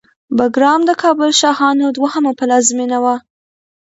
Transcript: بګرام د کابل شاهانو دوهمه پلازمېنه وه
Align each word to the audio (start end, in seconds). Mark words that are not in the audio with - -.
بګرام 0.37 0.81
د 0.85 0.91
کابل 1.03 1.29
شاهانو 1.41 1.85
دوهمه 1.97 2.31
پلازمېنه 2.39 2.97
وه 3.03 3.15